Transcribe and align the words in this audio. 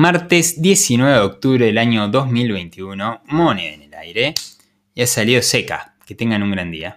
Martes 0.00 0.62
19 0.62 1.12
de 1.12 1.20
octubre 1.20 1.66
del 1.66 1.76
año 1.76 2.08
2021, 2.08 3.20
moneda 3.26 3.74
en 3.74 3.82
el 3.82 3.92
aire. 3.92 4.34
Y 4.94 5.02
ha 5.02 5.06
salido 5.06 5.42
seca. 5.42 5.94
Que 6.06 6.14
tengan 6.14 6.42
un 6.42 6.52
gran 6.52 6.70
día. 6.70 6.88